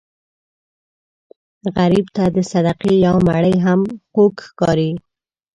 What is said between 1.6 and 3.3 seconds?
غریب ته د صدقې یو